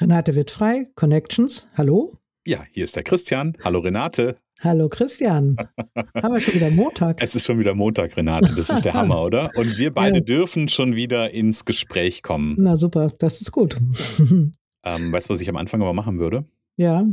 [0.00, 2.18] Renate wird frei, Connections, hallo.
[2.46, 3.56] Ja, hier ist der Christian.
[3.64, 4.36] Hallo Renate.
[4.60, 5.56] Hallo Christian.
[6.14, 7.20] Haben wir schon wieder Montag?
[7.20, 8.54] Es ist schon wieder Montag, Renate.
[8.54, 9.50] Das ist der Hammer, oder?
[9.56, 10.24] Und wir beide ja.
[10.24, 12.54] dürfen schon wieder ins Gespräch kommen.
[12.58, 13.78] Na super, das ist gut.
[14.84, 16.44] Ähm, weißt du, was ich am Anfang aber machen würde?
[16.76, 17.04] Ja.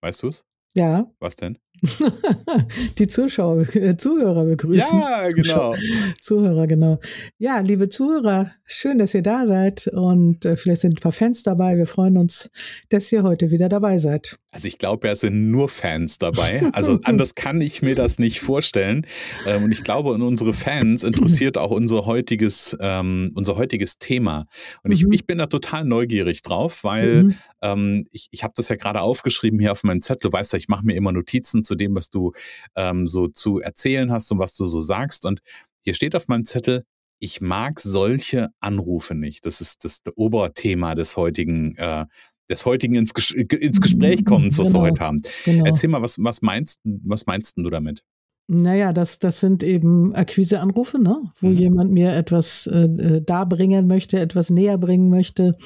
[0.00, 0.46] Weißt du es?
[0.74, 1.10] Ja.
[1.18, 1.58] Was denn?
[2.98, 4.98] die Zuschauer, äh, Zuhörer begrüßen.
[4.98, 5.74] Ja, genau.
[6.20, 7.00] Zuhörer, genau.
[7.38, 11.42] Ja, liebe Zuhörer, schön, dass ihr da seid und äh, vielleicht sind ein paar Fans
[11.42, 11.76] dabei.
[11.76, 12.50] Wir freuen uns,
[12.88, 14.38] dass ihr heute wieder dabei seid.
[14.52, 16.62] Also ich glaube, es sind nur Fans dabei.
[16.72, 19.06] Also anders kann ich mir das nicht vorstellen.
[19.46, 24.46] Ähm, und ich glaube, unsere Fans interessiert auch unser heutiges, ähm, unser heutiges Thema.
[24.82, 25.12] Und ich, mhm.
[25.12, 27.34] ich bin da total neugierig drauf, weil mhm.
[27.62, 30.30] ähm, ich, ich habe das ja gerade aufgeschrieben hier auf meinem Zettel.
[30.30, 32.32] Du weißt ja, ich mache mir immer Notizen zu dem, was du
[32.74, 35.24] ähm, so zu erzählen hast und was du so sagst.
[35.24, 35.40] Und
[35.84, 36.84] hier steht auf meinem Zettel,
[37.20, 39.46] ich mag solche Anrufe nicht.
[39.46, 42.06] Das ist das Oberthema des heutigen, äh,
[42.48, 45.22] des heutigen ins, Ges ins Gespräch kommens, was genau, wir heute haben.
[45.44, 45.64] Genau.
[45.64, 48.02] Erzähl mal, was, was meinst, was meinst du damit?
[48.48, 51.22] Naja, das, das sind eben Akquiseanrufe, ne?
[51.40, 51.56] wo mhm.
[51.56, 55.56] jemand mir etwas äh, äh, darbringen möchte, etwas näher bringen möchte.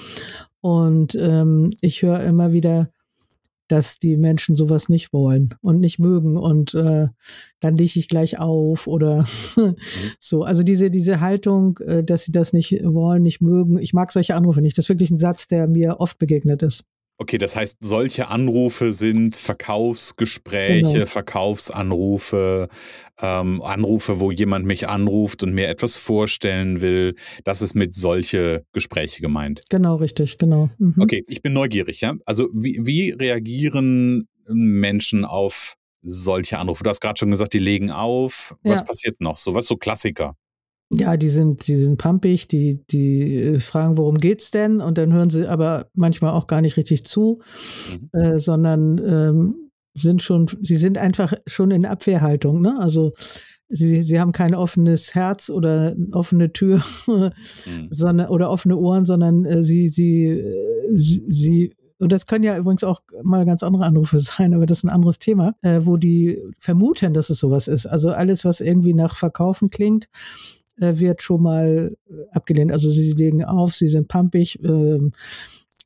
[0.61, 2.91] Und ähm, ich höre immer wieder,
[3.69, 7.09] dass die Menschen sowas nicht wollen und nicht mögen und äh,
[7.61, 9.25] dann lege ich gleich auf oder
[9.57, 9.77] mhm.
[10.21, 10.45] so.
[10.45, 13.79] Also diese, diese Haltung, äh, dass sie das nicht wollen, nicht mögen.
[13.79, 14.77] Ich mag solche Anrufe nicht.
[14.77, 16.85] Das ist wirklich ein Satz, der mir oft begegnet ist.
[17.17, 21.07] Okay, das heißt, solche Anrufe sind Verkaufsgespräche, genau.
[21.07, 22.69] Verkaufsanrufe,
[23.21, 27.15] ähm, Anrufe, wo jemand mich anruft und mir etwas vorstellen will.
[27.45, 29.63] Das ist mit solche Gespräche gemeint.
[29.71, 30.71] Genau, richtig, genau.
[30.79, 30.97] Mhm.
[30.99, 32.15] Okay, ich bin neugierig, ja.
[32.27, 36.83] Also wie, wie reagieren Menschen auf solche Anrufe?
[36.83, 38.57] Du hast gerade schon gesagt, die legen auf.
[38.65, 38.87] Was ja.
[38.87, 39.37] passiert noch?
[39.37, 40.35] So was so Klassiker.
[40.99, 44.81] Ja, die sind, die sind pumpig, die, die äh, fragen, worum geht's denn?
[44.81, 47.41] Und dann hören sie aber manchmal auch gar nicht richtig zu,
[47.91, 48.21] mhm.
[48.21, 52.77] äh, sondern ähm, sind schon, sie sind einfach schon in Abwehrhaltung, ne?
[52.81, 53.13] Also
[53.69, 57.31] sie, sie haben kein offenes Herz oder offene Tür, mhm.
[57.91, 62.59] sondern oder offene Ohren, sondern äh, sie, sie, äh, sie, sie und das können ja
[62.59, 65.97] übrigens auch mal ganz andere Anrufe sein, aber das ist ein anderes Thema, äh, wo
[65.97, 67.87] die vermuten, dass es sowas ist.
[67.87, 70.09] Also alles, was irgendwie nach Verkaufen klingt,
[70.81, 72.73] äh, wird schon mal äh, abgelehnt.
[72.73, 74.59] Also sie legen auf, sie sind pumpig.
[74.63, 75.13] Ähm,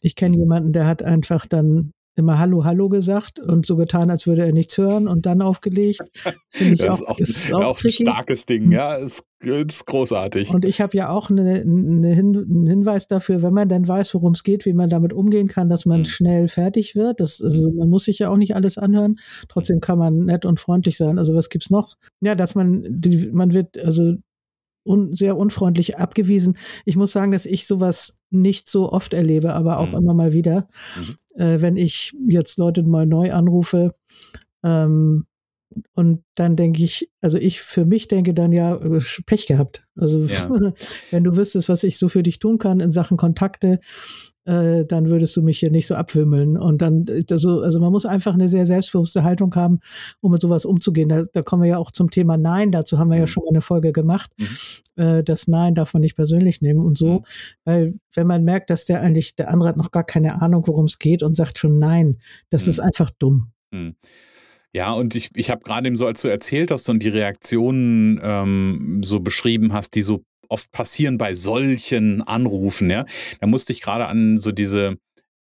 [0.00, 4.26] ich kenne jemanden, der hat einfach dann immer Hallo, Hallo gesagt und so getan, als
[4.26, 6.02] würde er nichts hören und dann aufgelegt.
[6.50, 9.86] Finde ich das auch, ist auch, ist auch, auch ein starkes Ding, ja, ist, ist
[9.86, 10.50] großartig.
[10.50, 14.12] Und ich habe ja auch eine, eine Hin einen Hinweis dafür, wenn man dann weiß,
[14.14, 16.06] worum es geht, wie man damit umgehen kann, dass man mhm.
[16.06, 17.20] schnell fertig wird.
[17.20, 19.20] Das, also man muss sich ja auch nicht alles anhören.
[19.48, 21.18] Trotzdem kann man nett und freundlich sein.
[21.18, 21.94] Also was gibt's noch?
[22.20, 24.16] Ja, dass man die, man wird also
[24.88, 26.56] un, sehr unfreundlich abgewiesen.
[26.84, 29.98] Ich muss sagen, dass ich sowas nicht so oft erlebe, aber auch mhm.
[29.98, 30.68] immer mal wieder.
[30.96, 31.40] Mhm.
[31.40, 33.94] Äh, wenn ich jetzt Leute mal neu anrufe,
[34.62, 35.26] ähm,
[35.94, 39.84] und dann denke ich, also ich für mich denke dann ja, äh, Pech gehabt.
[39.96, 40.48] Also ja.
[41.10, 43.80] wenn du wüsstest, was ich so für dich tun kann in Sachen Kontakte,
[44.48, 46.56] äh, dann würdest du mich hier nicht so abwimmeln.
[46.56, 49.80] Und dann, also, also man muss einfach eine sehr selbstbewusste Haltung haben,
[50.20, 51.10] um mit sowas umzugehen.
[51.10, 52.72] Da, da kommen wir ja auch zum Thema Nein.
[52.72, 53.26] Dazu haben wir ja mhm.
[53.26, 54.32] schon mal eine Folge gemacht.
[54.38, 55.02] Mhm.
[55.02, 57.18] Äh, das Nein darf man nicht persönlich nehmen und so.
[57.18, 57.24] Mhm.
[57.64, 60.86] Weil wenn man merkt, dass der eigentlich, der andere hat noch gar keine Ahnung, worum
[60.86, 62.16] es geht und sagt schon Nein,
[62.48, 62.70] das mhm.
[62.70, 63.52] ist einfach dumm.
[64.72, 68.18] Ja, und ich, ich habe gerade eben so, als du erzählt hast und die Reaktionen
[68.22, 73.04] ähm, so beschrieben hast, die so oft passieren bei solchen Anrufen, ja.
[73.40, 74.96] Da musste ich gerade an so diese,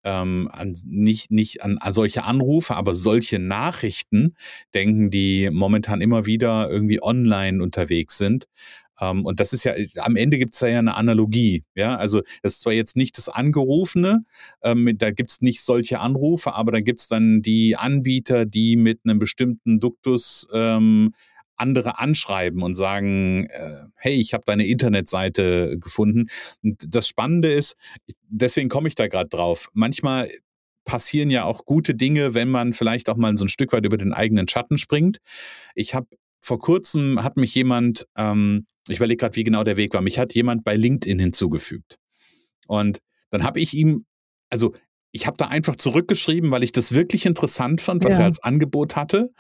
[0.05, 4.35] ähm, an, nicht, nicht an, an solche Anrufe, aber solche Nachrichten
[4.75, 8.45] denken, die momentan immer wieder irgendwie online unterwegs sind.
[9.01, 11.65] Ähm, und das ist ja, am Ende gibt es ja eine Analogie.
[11.75, 14.25] Ja, also das ist zwar jetzt nicht das Angerufene,
[14.63, 18.77] ähm, da gibt es nicht solche Anrufe, aber da gibt es dann die Anbieter, die
[18.77, 21.13] mit einem bestimmten Duktus ähm,
[21.57, 26.27] andere anschreiben und sagen, äh, hey, ich habe deine Internetseite gefunden.
[26.63, 27.77] Und das Spannende ist,
[28.29, 29.69] deswegen komme ich da gerade drauf.
[29.73, 30.31] Manchmal
[30.85, 33.97] passieren ja auch gute Dinge, wenn man vielleicht auch mal so ein Stück weit über
[33.97, 35.19] den eigenen Schatten springt.
[35.75, 36.07] Ich habe
[36.41, 40.19] vor kurzem hat mich jemand, ähm, ich überlege gerade, wie genau der Weg war, mich
[40.19, 41.97] hat jemand bei LinkedIn hinzugefügt.
[42.67, 42.99] Und
[43.31, 44.05] dann habe ich ihm,
[44.51, 44.75] also
[45.15, 48.23] ich habe da einfach zurückgeschrieben, weil ich das wirklich interessant fand, was ja.
[48.23, 49.33] er als Angebot hatte.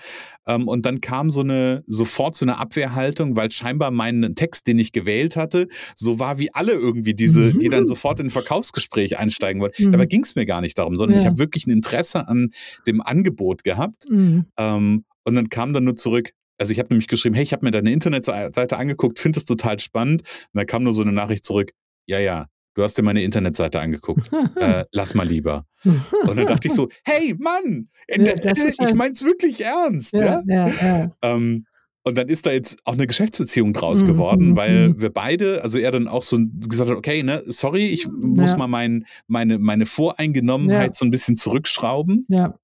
[0.46, 4.78] Ähm, und dann kam so eine sofort so eine Abwehrhaltung, weil scheinbar mein Text, den
[4.78, 5.66] ich gewählt hatte,
[5.96, 7.58] so war wie alle irgendwie diese, mhm.
[7.58, 9.86] die dann sofort in ein Verkaufsgespräch einsteigen wollten.
[9.86, 9.92] Mhm.
[9.92, 11.22] Dabei ging es mir gar nicht darum, sondern ja.
[11.22, 12.50] ich habe wirklich ein Interesse an
[12.86, 14.08] dem Angebot gehabt.
[14.08, 14.46] Mhm.
[14.56, 17.66] Ähm, und dann kam dann nur zurück, also ich habe nämlich geschrieben, hey, ich habe
[17.66, 20.22] mir deine Internetseite angeguckt, finde es total spannend.
[20.22, 21.72] Und da kam nur so eine Nachricht zurück,
[22.06, 24.30] ja, ja, du hast dir meine Internetseite angeguckt.
[24.56, 25.66] äh, lass mal lieber.
[25.84, 30.14] Und dann dachte ich so, hey Mann, ja, ich halt mein's wirklich ernst.
[30.14, 30.68] Ja, ja?
[30.68, 31.66] ja ähm,
[32.06, 35.00] und dann ist da jetzt auch eine Geschäftsbeziehung draus mhm, geworden, mhm, weil mhm.
[35.00, 38.66] wir beide, also er dann auch so gesagt hat, okay, ne, sorry, ich muss mal
[38.66, 42.26] mein, meine, meine Voreingenommenheit so ein bisschen zurückschrauben.
[42.28, 42.58] Ja.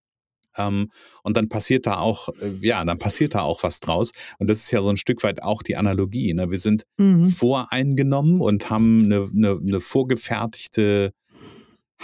[0.68, 0.88] Ähm,
[1.22, 4.10] und dann passiert da auch, äh, ja, dann passiert da auch was draus.
[4.38, 6.34] Und das ist ja so ein Stück weit auch die Analogie.
[6.34, 6.50] Ne?
[6.50, 7.28] Wir sind mhm.
[7.28, 11.12] voreingenommen und haben eine, eine, eine vorgefertigte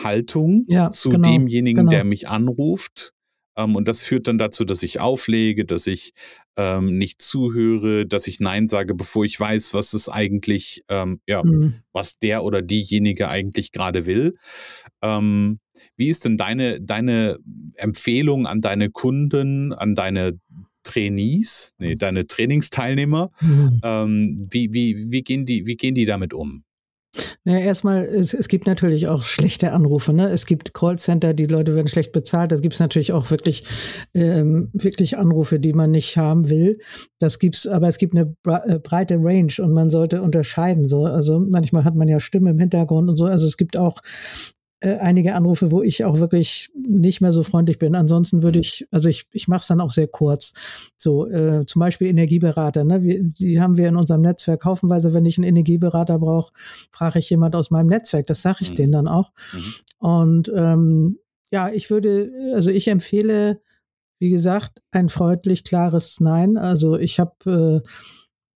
[0.03, 1.91] Haltung ja, zu genau, demjenigen, genau.
[1.91, 3.12] der mich anruft.
[3.56, 6.12] Ähm, und das führt dann dazu, dass ich auflege, dass ich
[6.56, 11.43] ähm, nicht zuhöre, dass ich Nein sage, bevor ich weiß, was es eigentlich, ähm, ja,
[11.44, 11.82] mhm.
[11.93, 14.37] was der oder diejenige eigentlich gerade will.
[15.03, 15.61] Ähm,
[15.97, 17.38] wie ist denn deine, deine
[17.75, 20.38] Empfehlung an deine Kunden, an deine
[20.82, 23.31] Trainees, nee, deine Trainingsteilnehmer?
[23.41, 23.81] Mhm.
[23.82, 26.64] Ähm, wie, wie, wie, gehen die, wie gehen die damit um?
[27.45, 30.13] Naja, erstmal, es, es gibt natürlich auch schlechte Anrufe.
[30.13, 30.29] Ne?
[30.31, 32.53] Es gibt Callcenter, die Leute werden schlecht bezahlt.
[32.53, 33.65] Das gibt es natürlich auch wirklich,
[34.15, 36.79] ähm, wirklich Anrufe, die man nicht haben will.
[37.19, 40.87] Das gibt's, aber es gibt eine äh, breite Range und man sollte unterscheiden.
[40.87, 41.05] So.
[41.05, 43.25] Also manchmal hat man ja Stimme im Hintergrund und so.
[43.25, 44.01] Also es gibt auch
[44.81, 47.94] äh, einige Anrufe, wo ich auch wirklich nicht mehr so freundlich bin.
[47.94, 50.52] Ansonsten würde ich, also ich, ich mache es dann auch sehr kurz.
[50.99, 53.02] So äh, zum Beispiel Energieberater, ne?
[53.02, 55.14] Wir, die haben wir in unserem Netzwerk haufenweise.
[55.14, 56.52] Wenn ich einen Energieberater brauche,
[56.90, 58.26] frage ich jemand aus meinem Netzwerk.
[58.26, 58.76] Das sage ich mhm.
[58.76, 59.32] denen dann auch.
[59.52, 59.75] Mhm.
[59.99, 61.19] Und ähm,
[61.50, 63.62] ja, ich würde, also ich empfehle,
[64.19, 66.58] wie gesagt, ein freundlich klares Nein.
[66.58, 67.88] Also ich habe äh,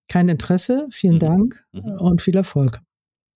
[0.09, 0.87] kein Interesse.
[0.91, 1.21] Vielen mhm.
[1.21, 1.93] Dank mhm.
[1.99, 2.79] und viel Erfolg.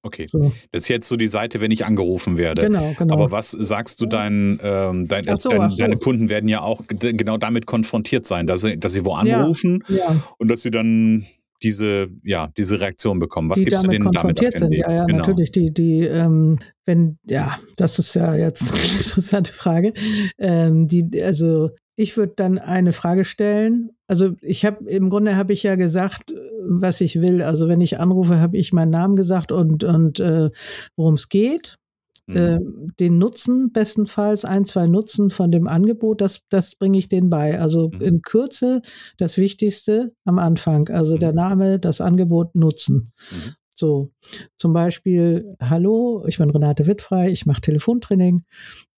[0.05, 0.27] Okay.
[0.31, 0.53] So.
[0.71, 2.63] Das ist jetzt so die Seite, wenn ich angerufen werde.
[2.63, 3.15] Genau, genau.
[3.15, 5.79] Aber was sagst du deinen, ähm, dein, so, dein, so.
[5.79, 9.83] deine Kunden werden ja auch genau damit konfrontiert sein, dass sie, dass sie wo anrufen
[9.89, 10.23] ja, ja.
[10.39, 11.25] und dass sie dann
[11.63, 13.49] diese, ja, diese Reaktion bekommen.
[13.49, 14.75] Was die gibst du denen damit auf sind.
[14.75, 15.21] Ja, ja, genau.
[15.21, 15.51] natürlich.
[15.51, 19.95] Die, die, ähm, wenn, ja, das ist ja jetzt eine interessante Frage.
[20.39, 23.91] Ähm, die, also ich würde dann eine Frage stellen.
[24.07, 27.43] Also ich habe im Grunde habe ich ja gesagt, was ich will.
[27.43, 30.51] Also wenn ich anrufe, habe ich meinen Namen gesagt und und äh,
[30.97, 31.79] worum es geht.
[32.27, 32.37] Mhm.
[32.37, 32.59] Äh,
[33.01, 37.61] den Nutzen bestenfalls, ein, zwei Nutzen von dem Angebot, das, das bringe ich denen bei.
[37.61, 38.01] Also mhm.
[38.01, 38.81] in Kürze
[39.19, 40.89] das Wichtigste am Anfang.
[40.89, 41.21] Also mhm.
[41.21, 43.13] der Name, das Angebot, Nutzen.
[43.31, 43.55] Mhm.
[43.77, 44.13] So,
[44.57, 48.45] zum Beispiel, hallo, ich bin Renate Wittfrei, ich mache Telefontraining.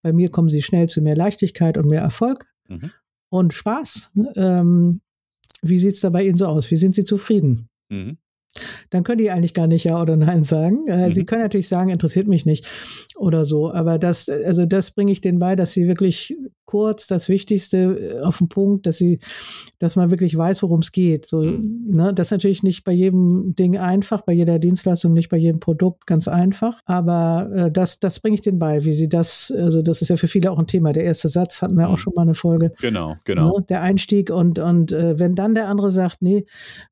[0.02, 2.92] Bei mir kommen Sie schnell zu mehr Leichtigkeit und mehr Erfolg mhm.
[3.30, 4.10] Und Spaß.
[4.36, 5.00] Ähm,
[5.62, 6.70] wie sieht es da bei Ihnen so aus?
[6.70, 7.68] Wie sind Sie zufrieden?
[7.90, 8.18] Mhm.
[8.90, 10.86] Dann können die eigentlich gar nicht Ja oder Nein sagen.
[10.86, 11.12] Äh, mhm.
[11.12, 12.66] Sie können natürlich sagen, interessiert mich nicht
[13.16, 13.72] oder so.
[13.72, 16.36] Aber das, also das bringe ich denen bei, dass sie wirklich
[16.66, 19.20] kurz das Wichtigste äh, auf den Punkt, dass sie,
[19.78, 21.26] dass man wirklich weiß, worum es geht.
[21.26, 21.86] So, mhm.
[21.88, 25.60] ne, das ist natürlich nicht bei jedem Ding einfach, bei jeder Dienstleistung, nicht bei jedem
[25.60, 26.80] Produkt ganz einfach.
[26.84, 30.16] Aber äh, das, das bringe ich denen bei, wie sie das, also das ist ja
[30.16, 30.92] für viele auch ein Thema.
[30.92, 31.94] Der erste Satz hatten wir mhm.
[31.94, 32.72] auch schon mal eine Folge.
[32.80, 33.58] Genau, genau.
[33.58, 36.44] Ne, der Einstieg und, und äh, wenn dann der andere sagt, nee,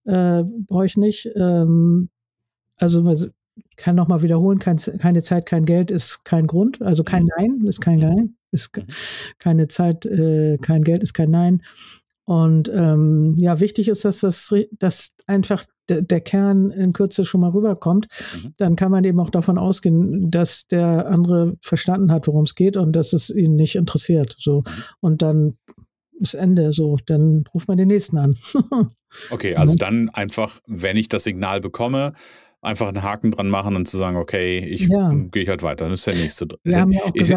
[0.04, 2.09] äh, brauche ich nicht, ähm,
[2.76, 3.02] also
[3.76, 7.28] kann nochmal wiederholen, kein, keine Zeit, kein Geld ist kein Grund, also kein mhm.
[7.37, 8.02] Nein ist kein mhm.
[8.02, 8.84] Nein ist mhm.
[9.38, 11.62] keine Zeit, äh, kein Geld ist kein Nein.
[12.26, 17.50] Und ähm, ja, wichtig ist, dass das dass einfach der, Kern in Kürze schon mal
[17.50, 18.08] rüberkommt.
[18.34, 18.54] Mhm.
[18.56, 22.78] Dann kann man eben auch davon ausgehen, dass der andere verstanden hat, worum es geht
[22.78, 24.37] und dass es ihn nicht interessiert.
[24.38, 24.64] So.
[25.00, 25.58] Und dann
[26.20, 26.73] ist Ende.
[26.73, 28.34] So, dann ruft man den nächsten an.
[29.30, 32.14] okay, also dann einfach, wenn ich das Signal bekomme,
[32.64, 35.12] einfach einen Haken dran machen und zu sagen, okay, ich ja.
[35.30, 36.59] gehe halt weiter, dann ist der nächste dran.
[36.64, 36.83] Ja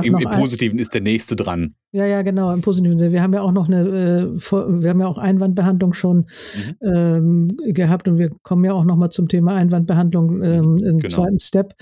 [0.01, 1.75] Im, Im Positiven ist der nächste dran.
[1.91, 3.13] Ja, ja, genau, im positiven Sinne.
[3.13, 6.25] Wir haben ja auch noch eine, äh, wir haben ja auch Einwandbehandlung schon
[6.56, 6.75] mhm.
[6.82, 10.98] ähm, gehabt und wir kommen ja auch noch mal zum Thema Einwandbehandlung ähm, mhm, im
[11.00, 11.15] genau.
[11.15, 11.75] zweiten Step.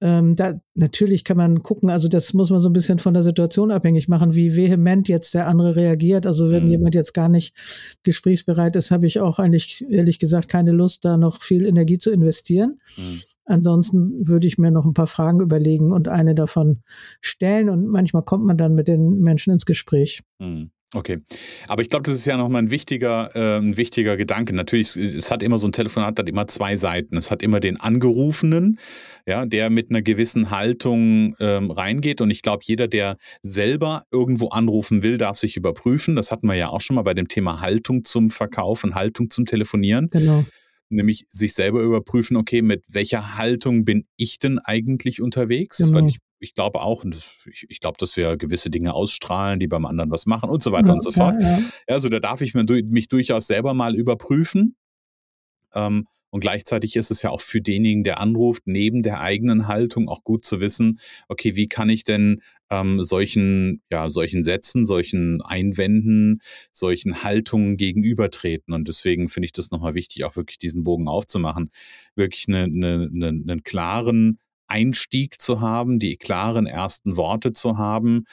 [0.00, 3.22] Ähm, da natürlich kann man gucken, also das muss man so ein bisschen von der
[3.22, 6.26] Situation abhängig machen, wie vehement jetzt der andere reagiert.
[6.26, 6.70] Also wenn mhm.
[6.70, 7.54] jemand jetzt gar nicht
[8.02, 12.10] gesprächsbereit ist, habe ich auch eigentlich ehrlich gesagt keine Lust, da noch viel Energie zu
[12.10, 12.80] investieren.
[12.96, 13.20] Mhm.
[13.46, 16.82] Ansonsten würde ich mir noch ein paar Fragen überlegen und eine davon
[17.20, 17.68] stellen.
[17.68, 20.22] Und manchmal kommt man dann mit den Menschen ins Gespräch.
[20.40, 21.18] Hm, okay,
[21.68, 24.54] aber ich glaube, das ist ja nochmal ein wichtiger, äh, ein wichtiger Gedanke.
[24.54, 27.18] Natürlich, es hat immer so ein Telefonat, hat immer zwei Seiten.
[27.18, 28.78] Es hat immer den Angerufenen,
[29.26, 32.22] ja, der mit einer gewissen Haltung ähm, reingeht.
[32.22, 36.16] Und ich glaube, jeder, der selber irgendwo anrufen will, darf sich überprüfen.
[36.16, 39.44] Das hatten wir ja auch schon mal bei dem Thema Haltung zum Verkaufen, Haltung zum
[39.44, 40.08] Telefonieren.
[40.10, 40.44] Genau
[40.94, 45.78] nämlich sich selber überprüfen, okay, mit welcher Haltung bin ich denn eigentlich unterwegs?
[45.78, 45.98] Genau.
[45.98, 49.86] Weil ich, ich glaube auch, ich, ich glaube, dass wir gewisse Dinge ausstrahlen, die beim
[49.86, 51.34] anderen was machen und so weiter ja, und so fort.
[51.40, 51.64] Ja, ja.
[51.88, 54.76] Also da darf ich mich durchaus selber mal überprüfen.
[55.74, 60.08] Ähm, und gleichzeitig ist es ja auch für denjenigen, der anruft, neben der eigenen Haltung
[60.08, 60.98] auch gut zu wissen,
[61.28, 66.40] okay, wie kann ich denn ähm, solchen, ja, solchen Sätzen, solchen Einwänden,
[66.72, 68.74] solchen Haltungen gegenübertreten.
[68.74, 71.70] Und deswegen finde ich das nochmal wichtig, auch wirklich diesen Bogen aufzumachen,
[72.16, 78.24] wirklich eine, eine, eine, einen klaren Einstieg zu haben, die klaren ersten Worte zu haben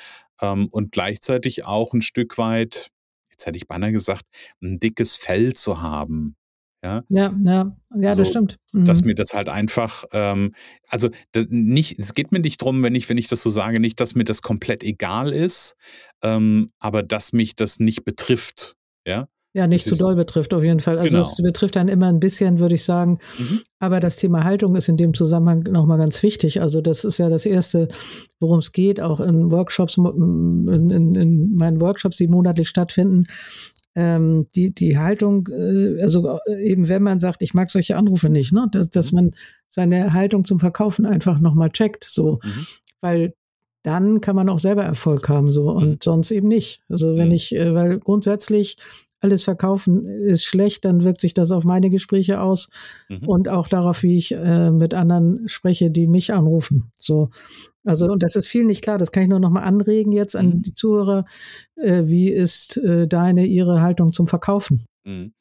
[0.41, 2.89] ähm, und gleichzeitig auch ein Stück weit,
[3.29, 4.25] jetzt hätte ich beinahe gesagt,
[4.60, 6.36] ein dickes Fell zu haben.
[6.83, 8.57] Ja, ja, ja, ja das so, stimmt.
[8.73, 8.85] Mhm.
[8.85, 10.53] Dass mir das halt einfach, ähm,
[10.88, 13.79] also das nicht, es geht mir nicht drum, wenn ich, wenn ich das so sage,
[13.79, 15.75] nicht, dass mir das komplett egal ist,
[16.23, 18.75] ähm, aber dass mich das nicht betrifft.
[19.05, 19.27] Ja.
[19.53, 20.97] Ja, nicht zu doll betrifft auf jeden Fall.
[20.97, 21.23] Also genau.
[21.23, 23.19] es betrifft dann immer ein bisschen, würde ich sagen.
[23.38, 23.59] Mhm.
[23.79, 26.61] Aber das Thema Haltung ist in dem Zusammenhang nochmal ganz wichtig.
[26.61, 27.89] Also das ist ja das Erste,
[28.39, 33.25] worum es geht, auch in Workshops, in, in, in meinen Workshops, die monatlich stattfinden
[33.95, 38.29] ähm, die, die Haltung, äh, also äh, eben wenn man sagt, ich mag solche Anrufe
[38.29, 39.15] nicht, ne, dass, dass mhm.
[39.15, 39.31] man
[39.69, 42.65] seine Haltung zum Verkaufen einfach nochmal checkt, so, mhm.
[43.01, 43.33] weil
[43.83, 45.98] dann kann man auch selber Erfolg haben, so, und mhm.
[46.03, 46.83] sonst eben nicht.
[46.88, 47.33] Also wenn mhm.
[47.33, 48.77] ich, äh, weil grundsätzlich
[49.21, 52.69] alles verkaufen ist schlecht, dann wirkt sich das auf meine Gespräche aus
[53.07, 53.27] mhm.
[53.27, 56.91] und auch darauf, wie ich äh, mit anderen spreche, die mich anrufen.
[56.95, 57.29] So,
[57.83, 58.97] also und das ist viel nicht klar.
[58.97, 60.61] Das kann ich nur noch mal anregen jetzt an mhm.
[60.63, 61.25] die Zuhörer.
[61.75, 64.85] Äh, wie ist äh, deine ihre Haltung zum Verkaufen?
[65.03, 65.33] Mhm.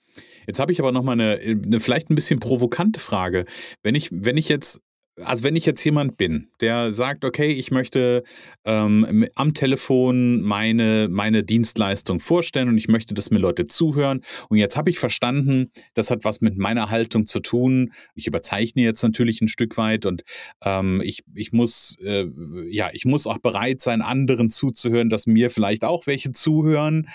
[0.46, 3.44] Jetzt habe ich aber noch mal eine, eine vielleicht ein bisschen provokante Frage.
[3.82, 4.82] Wenn ich wenn ich jetzt
[5.24, 8.22] also wenn ich jetzt jemand bin, der sagt, okay, ich möchte
[8.64, 14.20] ähm, am Telefon meine, meine Dienstleistung vorstellen und ich möchte, dass mir Leute zuhören.
[14.48, 17.92] Und jetzt habe ich verstanden, das hat was mit meiner Haltung zu tun.
[18.14, 20.22] Ich überzeichne jetzt natürlich ein Stück weit und
[20.64, 22.26] ähm, ich, ich muss, äh,
[22.68, 27.08] ja, ich muss auch bereit sein, anderen zuzuhören, dass mir vielleicht auch welche zuhören.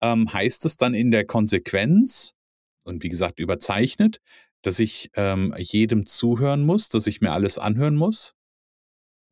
[0.00, 2.34] Ähm, heißt es dann in der Konsequenz,
[2.84, 4.20] und wie gesagt, überzeichnet,
[4.62, 8.34] dass ich ähm, jedem zuhören muss, dass ich mir alles anhören muss?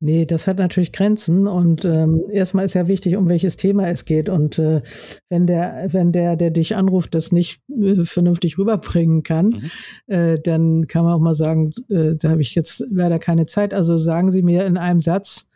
[0.03, 4.07] Nee, das hat natürlich Grenzen und ähm, erstmal ist ja wichtig, um welches Thema es
[4.07, 4.31] geht.
[4.31, 4.81] Und äh,
[5.29, 10.15] wenn der, wenn der, der dich anruft, das nicht äh, vernünftig rüberbringen kann, mhm.
[10.15, 13.75] äh, dann kann man auch mal sagen, äh, da habe ich jetzt leider keine Zeit.
[13.75, 15.51] Also sagen Sie mir in einem Satz,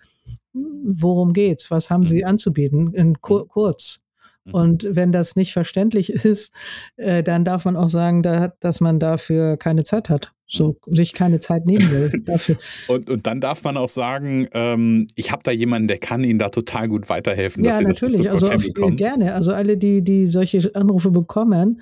[0.52, 1.70] worum geht's?
[1.70, 2.06] Was haben mhm.
[2.08, 2.92] Sie anzubieten?
[2.92, 4.03] In kur kurz.
[4.44, 4.54] Mhm.
[4.54, 6.52] Und wenn das nicht verständlich ist,
[6.96, 10.32] äh, dann darf man auch sagen, da, dass man dafür keine Zeit hat.
[10.46, 12.56] So sich keine Zeit nehmen will dafür.
[12.88, 16.38] und, und dann darf man auch sagen, ähm, ich habe da jemanden, der kann Ihnen
[16.38, 17.64] da total gut weiterhelfen.
[17.64, 18.30] Ja, natürlich.
[18.30, 18.62] also auf,
[18.96, 19.34] gerne.
[19.34, 21.80] Also alle, die, die solche Anrufe bekommen,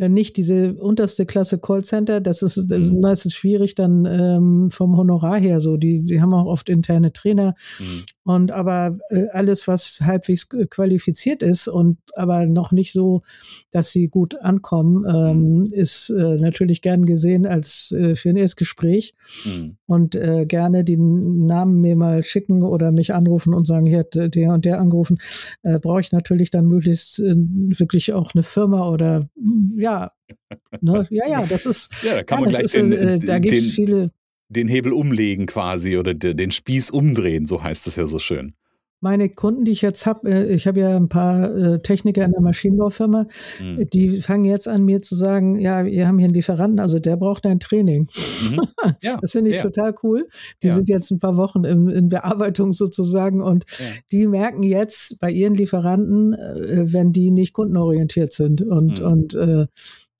[0.00, 3.00] äh, nicht diese unterste Klasse Callcenter, das ist, das ist mhm.
[3.00, 5.76] meistens schwierig dann ähm, vom Honorar her so.
[5.76, 7.54] Die, die haben auch oft interne Trainer.
[7.78, 8.02] Mhm.
[8.24, 13.22] Und aber äh, alles, was halbwegs qualifiziert ist und aber noch nicht so,
[13.70, 15.72] dass sie gut ankommen, ähm, mhm.
[15.72, 19.14] ist äh, natürlich gern gesehen als äh, für ein Erstgespräch.
[19.44, 19.76] Mhm.
[19.86, 24.14] Und äh, gerne die Namen mir mal schicken oder mich anrufen und sagen, hier hat
[24.14, 25.18] der und der angerufen.
[25.62, 29.28] Äh, Brauche ich natürlich dann möglichst wirklich auch eine Firma oder
[29.76, 30.12] ja, ja.
[30.80, 31.06] Ne?
[31.10, 31.90] Ja, ja, das ist.
[32.02, 34.10] Ja, da kann man gleich ist, den, äh, da gibt's den, viele.
[34.50, 38.54] Den Hebel umlegen quasi oder den Spieß umdrehen, so heißt es ja so schön
[39.00, 42.32] meine Kunden, die ich jetzt habe, äh, ich habe ja ein paar äh, Techniker in
[42.32, 43.26] der Maschinenbaufirma,
[43.58, 43.88] mhm.
[43.90, 47.16] die fangen jetzt an mir zu sagen, ja, wir haben hier einen Lieferanten, also der
[47.16, 48.08] braucht ein Training.
[48.50, 48.60] Mhm.
[49.02, 49.62] Ja, das finde ich ja.
[49.62, 50.28] total cool.
[50.62, 50.74] Die ja.
[50.74, 53.64] sind jetzt ein paar Wochen in, in Bearbeitung sozusagen und
[54.10, 59.06] die merken jetzt bei ihren Lieferanten, äh, wenn die nicht kundenorientiert sind und, mhm.
[59.06, 59.66] und äh,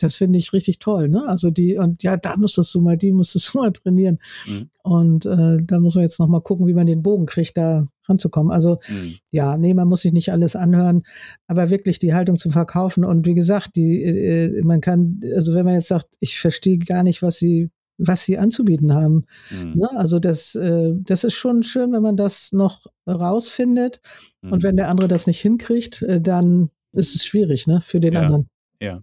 [0.00, 1.26] das finde ich richtig toll, ne?
[1.26, 4.18] Also die, und ja, da musstest du mal, die musstest du mal trainieren.
[4.46, 4.70] Mhm.
[4.82, 7.86] Und äh, da muss man jetzt noch mal gucken, wie man den Bogen kriegt, da
[8.08, 8.50] ranzukommen.
[8.50, 9.14] Also mhm.
[9.30, 11.02] ja, nee, man muss sich nicht alles anhören,
[11.46, 13.04] aber wirklich die Haltung zu verkaufen.
[13.04, 17.02] Und wie gesagt, die, äh, man kann, also wenn man jetzt sagt, ich verstehe gar
[17.02, 17.70] nicht, was sie
[18.02, 19.26] was sie anzubieten haben.
[19.50, 19.72] Mhm.
[19.74, 19.90] Ne?
[19.94, 24.00] Also das, äh, das ist schon schön, wenn man das noch rausfindet.
[24.40, 24.52] Mhm.
[24.52, 27.80] Und wenn der andere das nicht hinkriegt, äh, dann ist es schwierig ne?
[27.84, 28.22] für den ja.
[28.22, 28.49] anderen.
[28.82, 29.02] Ja.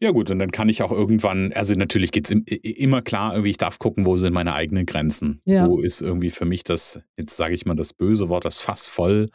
[0.00, 3.50] Ja, gut, und dann kann ich auch irgendwann, also natürlich geht es immer klar, irgendwie,
[3.50, 5.42] ich darf gucken, wo sind meine eigenen Grenzen.
[5.44, 5.66] Ja.
[5.66, 8.86] Wo ist irgendwie für mich das, jetzt sage ich mal das böse Wort, das Fass
[8.86, 9.26] voll,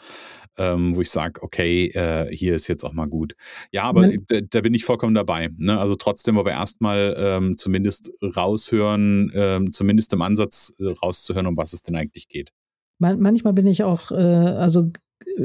[0.58, 3.36] ähm, wo ich sage, okay, äh, hier ist jetzt auch mal gut.
[3.72, 4.18] Ja, aber ja.
[4.28, 5.50] Da, da, bin ich vollkommen dabei.
[5.58, 5.78] Ne?
[5.78, 11.74] Also trotzdem aber erstmal ähm, zumindest raushören, ähm, zumindest im Ansatz äh, rauszuhören, um was
[11.74, 12.52] es denn eigentlich geht.
[12.98, 14.90] Man, manchmal bin ich auch, äh, also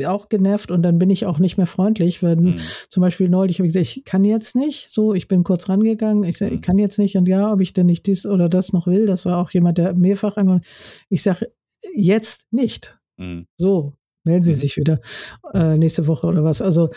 [0.06, 2.58] auch genervt und dann bin ich auch nicht mehr freundlich, wenn mhm.
[2.88, 6.24] zum Beispiel neulich habe ich gesagt, ich kann jetzt nicht, so, ich bin kurz rangegangen,
[6.24, 6.58] ich sage, mhm.
[6.58, 9.06] ich kann jetzt nicht und ja, ob ich denn nicht dies oder das noch will,
[9.06, 10.64] das war auch jemand, der mehrfach angefangen
[11.08, 11.52] Ich sage,
[11.94, 12.98] jetzt nicht.
[13.16, 13.46] Mhm.
[13.56, 13.92] So,
[14.24, 14.56] melden Sie mhm.
[14.56, 15.00] sich wieder
[15.54, 16.62] äh, nächste Woche oder was.
[16.62, 16.90] Also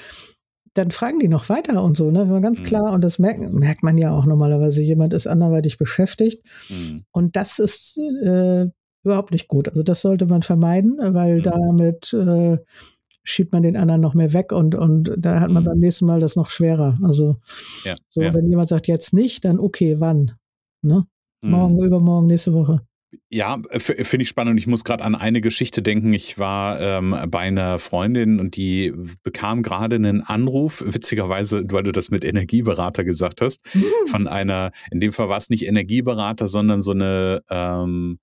[0.73, 2.41] dann fragen die noch weiter und so, ne?
[2.41, 2.63] Ganz mhm.
[2.63, 6.43] klar, und das merkt, merkt man ja auch normalerweise, jemand ist anderweitig beschäftigt.
[6.69, 7.01] Mhm.
[7.11, 8.67] Und das ist äh,
[9.03, 9.69] überhaupt nicht gut.
[9.69, 11.43] Also das sollte man vermeiden, weil mhm.
[11.43, 12.57] damit äh,
[13.23, 15.67] schiebt man den anderen noch mehr weg und, und da hat man mhm.
[15.67, 16.97] beim nächsten Mal das noch schwerer.
[17.03, 17.37] Also
[17.85, 18.33] ja, so, ja.
[18.33, 20.33] wenn jemand sagt, jetzt nicht, dann okay, wann?
[20.81, 21.05] Ne?
[21.41, 21.51] Mhm.
[21.51, 22.81] Morgen, übermorgen, nächste Woche.
[23.29, 24.59] Ja, finde ich spannend.
[24.59, 26.13] Ich muss gerade an eine Geschichte denken.
[26.13, 31.91] Ich war ähm, bei einer Freundin und die bekam gerade einen Anruf, witzigerweise, weil du
[31.91, 34.07] das mit Energieberater gesagt hast, mhm.
[34.07, 38.19] von einer, in dem Fall war es nicht Energieberater, sondern so eine ähm,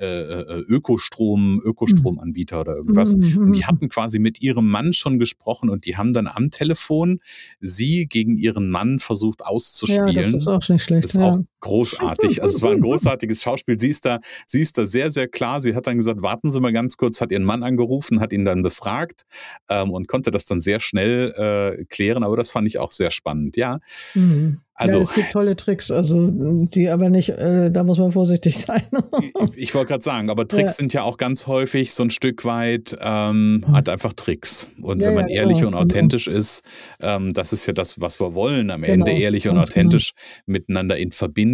[0.00, 3.14] äh, äh, Ökostrom, Ökostromanbieter oder irgendwas.
[3.14, 3.38] Mhm.
[3.38, 3.66] Und die mhm.
[3.66, 7.20] hatten quasi mit ihrem Mann schon gesprochen und die haben dann am Telefon
[7.60, 10.08] sie gegen ihren Mann versucht auszuspielen.
[10.08, 11.04] Ja, das ist auch nicht schlecht.
[11.04, 11.28] Das ist ja.
[11.28, 12.42] auch großartig.
[12.42, 13.78] Also es war ein großartiges Schauspiel.
[13.78, 15.60] Sie ist da, sie ist da sehr, sehr klar.
[15.60, 18.44] Sie hat dann gesagt, warten Sie mal ganz kurz, hat ihren Mann angerufen, hat ihn
[18.44, 19.22] dann befragt
[19.68, 22.22] ähm, und konnte das dann sehr schnell äh, klären.
[22.22, 23.80] Aber das fand ich auch sehr spannend, ja.
[24.14, 24.60] Mhm.
[24.76, 28.58] Also, ja, es gibt tolle Tricks, also die aber nicht, äh, da muss man vorsichtig
[28.58, 28.82] sein.
[29.22, 30.82] ich, ich wollte gerade sagen, aber Tricks ja.
[30.82, 33.72] sind ja auch ganz häufig so ein Stück weit ähm, hm.
[33.72, 34.68] halt einfach Tricks.
[34.82, 35.84] Und ja, wenn man ehrlich genau, und genau.
[35.84, 36.64] authentisch ist,
[37.00, 39.62] ähm, das ist ja das, was wir wollen, am genau, Ende ehrlich und genau.
[39.62, 40.58] authentisch genau.
[40.58, 41.53] miteinander in Verbindung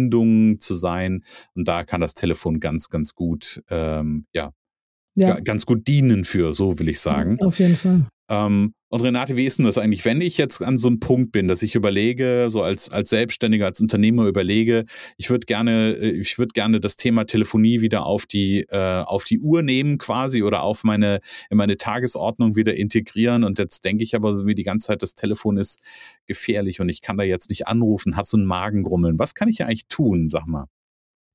[0.59, 1.23] zu sein.
[1.53, 4.51] Und da kann das Telefon ganz, ganz gut, ähm, ja,
[5.39, 7.39] ganz gut dienen für, so will ich sagen.
[7.41, 8.07] Auf jeden Fall.
[8.31, 11.33] Ähm, und Renate, wie ist denn das eigentlich, wenn ich jetzt an so einem Punkt
[11.33, 14.85] bin, dass ich überlege, so als, als Selbstständiger, als Unternehmer überlege,
[15.17, 19.25] ich würde gerne, äh, ich würde gerne das Thema Telefonie wieder auf die, äh, auf
[19.25, 23.43] die Uhr nehmen quasi oder auf meine, in meine Tagesordnung wieder integrieren.
[23.43, 25.81] Und jetzt denke ich aber so wie die ganze Zeit, das Telefon ist
[26.25, 29.19] gefährlich und ich kann da jetzt nicht anrufen, habe so ein Magengrummeln.
[29.19, 30.67] Was kann ich eigentlich tun, sag mal?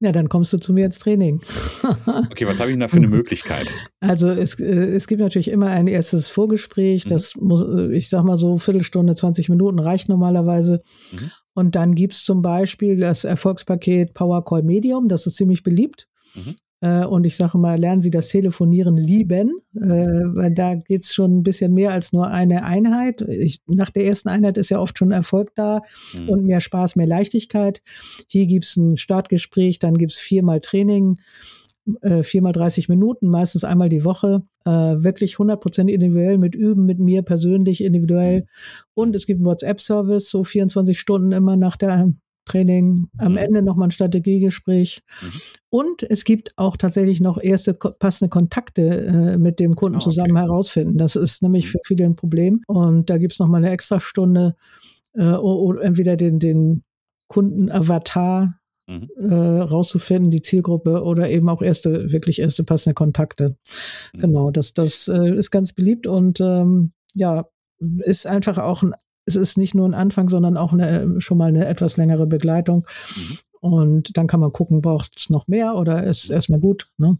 [0.00, 1.40] Ja, dann kommst du zu mir ins Training.
[2.30, 3.72] okay, was habe ich denn da für eine Möglichkeit?
[4.00, 7.06] Also es, äh, es gibt natürlich immer ein erstes Vorgespräch.
[7.06, 7.08] Mhm.
[7.08, 10.82] Das muss, äh, ich sag mal so, Viertelstunde, 20 Minuten reicht normalerweise.
[11.12, 11.30] Mhm.
[11.54, 15.08] Und dann gibt's zum Beispiel das Erfolgspaket Power Call Medium.
[15.08, 16.06] Das ist ziemlich beliebt.
[16.34, 16.56] Mhm.
[16.80, 21.14] Äh, und ich sage mal, lernen Sie das Telefonieren lieben, äh, weil da geht es
[21.14, 23.22] schon ein bisschen mehr als nur eine Einheit.
[23.22, 25.80] Ich, nach der ersten Einheit ist ja oft schon Erfolg da
[26.18, 26.28] mhm.
[26.28, 27.82] und mehr Spaß, mehr Leichtigkeit.
[28.28, 31.14] Hier gibt es ein Startgespräch, dann gibt es viermal Training,
[32.02, 34.42] äh, viermal 30 Minuten, meistens einmal die Woche.
[34.68, 38.40] wirklich 100% individuell mit Üben, mit mir persönlich individuell.
[38.40, 38.44] Mhm.
[38.94, 42.12] Und es gibt einen WhatsApp-Service, so 24 Stunden immer nach der
[42.46, 43.38] Training, am mhm.
[43.38, 45.02] Ende nochmal ein Strategiegespräch.
[45.20, 45.28] Mhm.
[45.68, 50.10] Und es gibt auch tatsächlich noch erste passende Kontakte äh, mit dem Kunden oh, okay.
[50.10, 50.96] zusammen herausfinden.
[50.96, 51.70] Das ist nämlich mhm.
[51.70, 52.62] für viele ein Problem.
[52.66, 54.56] Und da gibt es nochmal eine extra Stunde,
[55.16, 56.84] äh, oder entweder den, den
[57.28, 59.08] Kunden-Avatar mhm.
[59.16, 63.56] äh, rauszufinden, die Zielgruppe oder eben auch erste, wirklich erste passende Kontakte.
[64.14, 64.20] Mhm.
[64.20, 67.48] Genau, das, das äh, ist ganz beliebt und ähm, ja,
[68.04, 68.94] ist einfach auch ein
[69.26, 72.86] es ist nicht nur ein Anfang, sondern auch eine, schon mal eine etwas längere Begleitung.
[73.14, 73.38] Mhm.
[73.60, 76.88] Und dann kann man gucken, braucht es noch mehr oder ist erstmal gut.
[76.98, 77.18] Ne?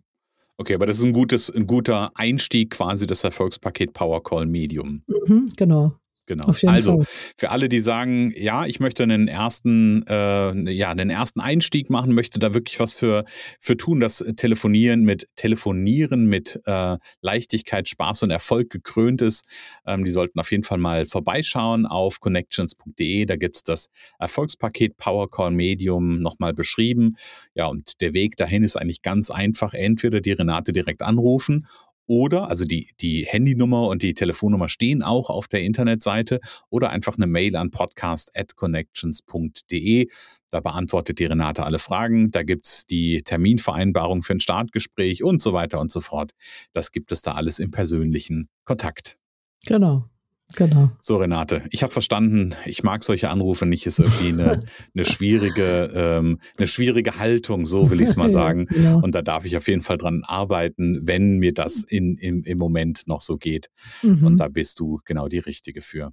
[0.59, 5.03] Okay, aber das ist ein gutes, ein guter Einstieg quasi das Erfolgspaket Power Call Medium.
[5.09, 5.93] Mhm, genau.
[6.27, 6.53] Genau.
[6.67, 7.07] also Fall.
[7.37, 12.15] für alle, die sagen, ja, ich möchte einen ersten, äh, ja, einen ersten Einstieg machen,
[12.15, 13.25] möchte da wirklich was für
[13.61, 19.47] für tun, das Telefonieren mit Telefonieren mit äh, Leichtigkeit, Spaß und Erfolg gekrönt ist.
[19.87, 23.25] Ähm, die sollten auf jeden Fall mal vorbeischauen auf connections.de.
[23.27, 27.17] Da gibt's das Erfolgspaket Powercall Medium nochmal beschrieben.
[27.55, 29.75] Ja, und der Weg dahin ist eigentlich ganz einfach.
[29.75, 31.67] Entweder die Renate direkt anrufen
[32.07, 36.41] oder, also die, die Handynummer und die Telefonnummer stehen auch auf der Internetseite
[36.71, 40.09] oder einfach eine Mail an podcast.connections.de.
[40.51, 42.31] Da beantwortet die Renate alle Fragen.
[42.31, 46.33] Da gibt's die Terminvereinbarung für ein Startgespräch und so weiter und so fort.
[46.73, 49.19] Das gibt es da alles im persönlichen Kontakt.
[49.67, 50.09] Genau.
[50.55, 50.91] Genau.
[51.01, 54.63] So, Renate, ich habe verstanden, ich mag solche Anrufe nicht, ist irgendwie eine,
[54.95, 58.69] eine schwierige, ähm, eine schwierige Haltung, so will ich es mal sagen.
[58.71, 59.01] ja, genau.
[59.01, 62.59] Und da darf ich auf jeden Fall dran arbeiten, wenn mir das in, im, im
[62.59, 63.71] Moment noch so geht.
[64.03, 64.25] Mhm.
[64.25, 66.13] Und da bist du genau die Richtige für.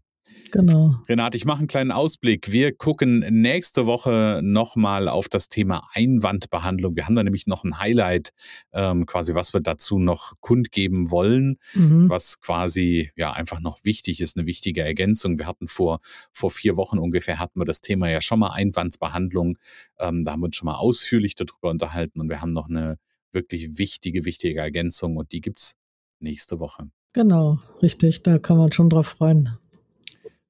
[0.51, 0.95] Genau.
[1.09, 2.51] Renate, ich mache einen kleinen Ausblick.
[2.51, 6.95] Wir gucken nächste Woche nochmal auf das Thema Einwandbehandlung.
[6.95, 8.31] Wir haben da nämlich noch ein Highlight,
[8.71, 12.09] ähm, quasi, was wir dazu noch kundgeben wollen, mhm.
[12.09, 15.39] was quasi ja einfach noch wichtig ist, eine wichtige Ergänzung.
[15.39, 15.99] Wir hatten vor,
[16.31, 19.57] vor vier Wochen ungefähr hatten wir das Thema ja schon mal Einwandsbehandlung.
[19.99, 22.97] Ähm, da haben wir uns schon mal ausführlich darüber unterhalten und wir haben noch eine
[23.31, 25.75] wirklich wichtige, wichtige Ergänzung und die gibt es
[26.19, 26.89] nächste Woche.
[27.13, 28.23] Genau, richtig.
[28.23, 29.57] Da kann man schon drauf freuen.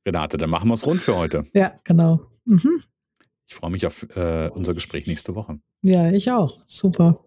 [0.05, 1.45] Renate, dann machen wir es rund für heute.
[1.53, 2.21] Ja, genau.
[2.45, 2.83] Mhm.
[3.47, 5.59] Ich freue mich auf äh, unser Gespräch nächste Woche.
[5.81, 6.61] Ja, ich auch.
[6.67, 7.19] Super.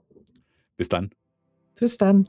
[0.77, 1.11] Bis dann.
[1.79, 2.29] Bis dann.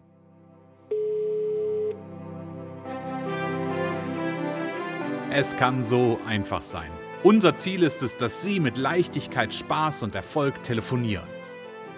[5.32, 6.90] Es kann so einfach sein.
[7.24, 11.28] Unser Ziel ist es, dass Sie mit Leichtigkeit, Spaß und Erfolg telefonieren.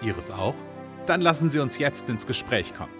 [0.02, 0.54] Ihres auch?
[1.06, 2.99] Dann lassen Sie uns jetzt ins Gespräch kommen.